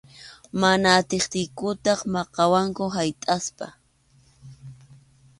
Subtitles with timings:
[0.61, 3.65] Mana atiptiykuta maqawaqku haytʼaspa.